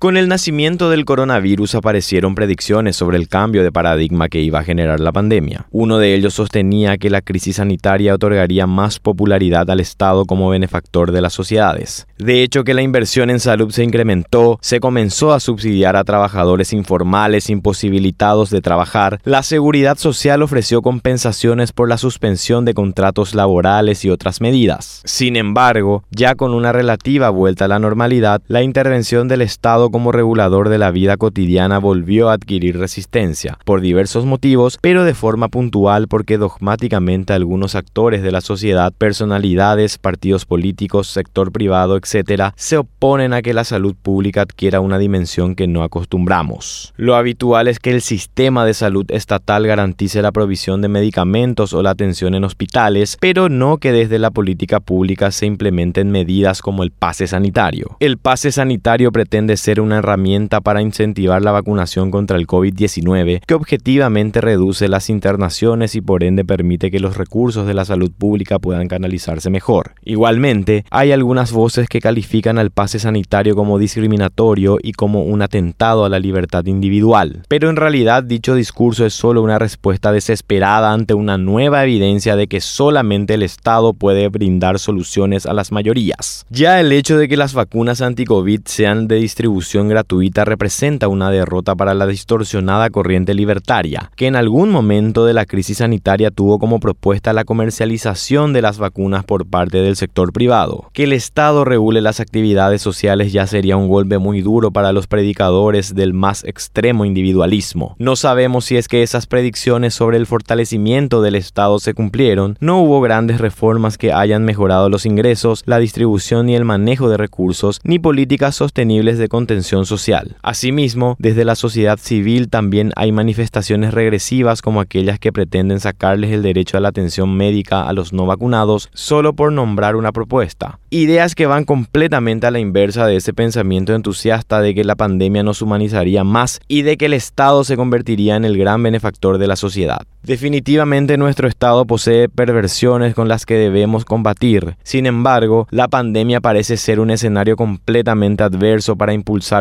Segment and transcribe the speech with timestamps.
[0.00, 4.62] Con el nacimiento del coronavirus aparecieron predicciones sobre el cambio de paradigma que iba a
[4.62, 5.66] generar la pandemia.
[5.72, 11.10] Uno de ellos sostenía que la crisis sanitaria otorgaría más popularidad al Estado como benefactor
[11.10, 12.06] de las sociedades.
[12.16, 16.72] De hecho, que la inversión en salud se incrementó, se comenzó a subsidiar a trabajadores
[16.72, 24.04] informales imposibilitados de trabajar, la seguridad social ofreció compensaciones por la suspensión de contratos laborales
[24.04, 25.02] y otras medidas.
[25.04, 30.12] Sin embargo, ya con una relativa vuelta a la normalidad, la intervención del Estado como
[30.12, 35.48] regulador de la vida cotidiana volvió a adquirir resistencia, por diversos motivos, pero de forma
[35.48, 42.78] puntual porque dogmáticamente algunos actores de la sociedad, personalidades, partidos políticos, sector privado, etc., se
[42.78, 46.92] oponen a que la salud pública adquiera una dimensión que no acostumbramos.
[46.96, 51.82] Lo habitual es que el sistema de salud estatal garantice la provisión de medicamentos o
[51.82, 56.82] la atención en hospitales, pero no que desde la política pública se implementen medidas como
[56.82, 57.96] el pase sanitario.
[58.00, 63.54] El pase sanitario pretende ser una herramienta para incentivar la vacunación contra el COVID-19 que
[63.54, 68.58] objetivamente reduce las internaciones y por ende permite que los recursos de la salud pública
[68.58, 69.92] puedan canalizarse mejor.
[70.04, 76.04] Igualmente, hay algunas voces que califican al pase sanitario como discriminatorio y como un atentado
[76.04, 81.14] a la libertad individual, pero en realidad dicho discurso es solo una respuesta desesperada ante
[81.14, 86.46] una nueva evidencia de que solamente el Estado puede brindar soluciones a las mayorías.
[86.50, 91.74] Ya el hecho de que las vacunas anti-COVID sean de distribución gratuita representa una derrota
[91.74, 96.80] para la distorsionada corriente libertaria, que en algún momento de la crisis sanitaria tuvo como
[96.80, 100.88] propuesta la comercialización de las vacunas por parte del sector privado.
[100.92, 105.06] Que el Estado regule las actividades sociales ya sería un golpe muy duro para los
[105.06, 107.94] predicadores del más extremo individualismo.
[107.98, 112.80] No sabemos si es que esas predicciones sobre el fortalecimiento del Estado se cumplieron, no
[112.80, 117.80] hubo grandes reformas que hayan mejorado los ingresos, la distribución y el manejo de recursos,
[117.84, 120.36] ni políticas sostenibles de contención social.
[120.42, 126.42] Asimismo, desde la sociedad civil también hay manifestaciones regresivas como aquellas que pretenden sacarles el
[126.42, 130.78] derecho a la atención médica a los no vacunados solo por nombrar una propuesta.
[130.90, 135.42] Ideas que van completamente a la inversa de ese pensamiento entusiasta de que la pandemia
[135.42, 139.46] nos humanizaría más y de que el Estado se convertiría en el gran benefactor de
[139.46, 140.00] la sociedad.
[140.22, 144.76] Definitivamente nuestro Estado posee perversiones con las que debemos combatir.
[144.82, 149.14] Sin embargo, la pandemia parece ser un escenario completamente adverso para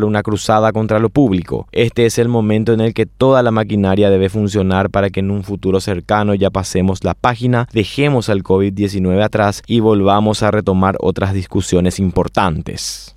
[0.04, 1.68] una cruzada contra lo público.
[1.72, 5.32] Este es el momento en el que toda la maquinaria debe funcionar para que en
[5.32, 10.98] un futuro cercano ya pasemos la página, dejemos al COVID-19 atrás y volvamos a retomar
[11.00, 13.17] otras discusiones importantes.